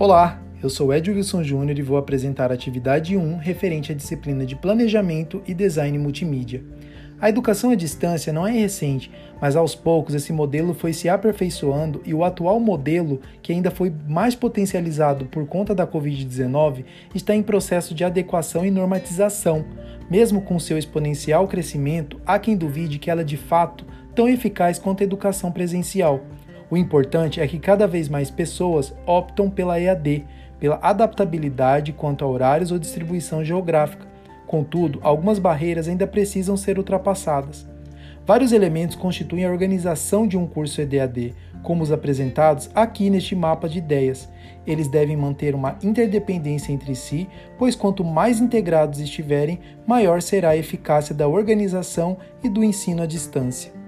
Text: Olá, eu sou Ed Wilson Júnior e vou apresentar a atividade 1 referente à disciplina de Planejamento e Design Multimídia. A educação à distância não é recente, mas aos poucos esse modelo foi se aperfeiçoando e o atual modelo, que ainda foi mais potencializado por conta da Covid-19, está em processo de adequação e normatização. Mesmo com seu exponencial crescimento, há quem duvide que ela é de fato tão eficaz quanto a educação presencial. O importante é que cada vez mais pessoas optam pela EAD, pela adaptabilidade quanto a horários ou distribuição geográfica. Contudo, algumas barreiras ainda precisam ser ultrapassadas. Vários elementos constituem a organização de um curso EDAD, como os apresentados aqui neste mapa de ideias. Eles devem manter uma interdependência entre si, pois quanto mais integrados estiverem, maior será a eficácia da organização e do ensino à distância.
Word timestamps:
Olá, 0.00 0.40
eu 0.62 0.70
sou 0.70 0.94
Ed 0.94 1.10
Wilson 1.10 1.44
Júnior 1.44 1.78
e 1.78 1.82
vou 1.82 1.98
apresentar 1.98 2.50
a 2.50 2.54
atividade 2.54 3.18
1 3.18 3.36
referente 3.36 3.92
à 3.92 3.94
disciplina 3.94 4.46
de 4.46 4.56
Planejamento 4.56 5.42
e 5.46 5.52
Design 5.52 5.98
Multimídia. 5.98 6.64
A 7.20 7.28
educação 7.28 7.68
à 7.68 7.74
distância 7.74 8.32
não 8.32 8.46
é 8.46 8.50
recente, 8.50 9.10
mas 9.38 9.56
aos 9.56 9.74
poucos 9.74 10.14
esse 10.14 10.32
modelo 10.32 10.72
foi 10.72 10.94
se 10.94 11.06
aperfeiçoando 11.06 12.00
e 12.06 12.14
o 12.14 12.24
atual 12.24 12.58
modelo, 12.58 13.20
que 13.42 13.52
ainda 13.52 13.70
foi 13.70 13.92
mais 14.08 14.34
potencializado 14.34 15.26
por 15.26 15.46
conta 15.46 15.74
da 15.74 15.86
Covid-19, 15.86 16.86
está 17.14 17.34
em 17.34 17.42
processo 17.42 17.94
de 17.94 18.02
adequação 18.02 18.64
e 18.64 18.70
normatização. 18.70 19.66
Mesmo 20.10 20.40
com 20.40 20.58
seu 20.58 20.78
exponencial 20.78 21.46
crescimento, 21.46 22.18
há 22.24 22.38
quem 22.38 22.56
duvide 22.56 22.98
que 22.98 23.10
ela 23.10 23.20
é 23.20 23.24
de 23.24 23.36
fato 23.36 23.84
tão 24.14 24.26
eficaz 24.26 24.78
quanto 24.78 25.02
a 25.02 25.04
educação 25.04 25.52
presencial. 25.52 26.24
O 26.70 26.76
importante 26.76 27.40
é 27.40 27.48
que 27.48 27.58
cada 27.58 27.86
vez 27.88 28.08
mais 28.08 28.30
pessoas 28.30 28.94
optam 29.04 29.50
pela 29.50 29.80
EAD, 29.80 30.24
pela 30.60 30.78
adaptabilidade 30.80 31.92
quanto 31.92 32.24
a 32.24 32.28
horários 32.28 32.70
ou 32.70 32.78
distribuição 32.78 33.44
geográfica. 33.44 34.06
Contudo, 34.46 35.00
algumas 35.02 35.40
barreiras 35.40 35.88
ainda 35.88 36.06
precisam 36.06 36.56
ser 36.56 36.78
ultrapassadas. 36.78 37.68
Vários 38.24 38.52
elementos 38.52 38.94
constituem 38.94 39.44
a 39.44 39.50
organização 39.50 40.28
de 40.28 40.36
um 40.36 40.46
curso 40.46 40.80
EDAD, 40.80 41.34
como 41.62 41.82
os 41.82 41.90
apresentados 41.90 42.70
aqui 42.72 43.10
neste 43.10 43.34
mapa 43.34 43.68
de 43.68 43.78
ideias. 43.78 44.28
Eles 44.64 44.86
devem 44.86 45.16
manter 45.16 45.54
uma 45.54 45.76
interdependência 45.82 46.72
entre 46.72 46.94
si, 46.94 47.28
pois 47.58 47.74
quanto 47.74 48.04
mais 48.04 48.40
integrados 48.40 49.00
estiverem, 49.00 49.58
maior 49.86 50.22
será 50.22 50.50
a 50.50 50.56
eficácia 50.56 51.14
da 51.14 51.26
organização 51.26 52.16
e 52.44 52.48
do 52.48 52.62
ensino 52.62 53.02
à 53.02 53.06
distância. 53.06 53.79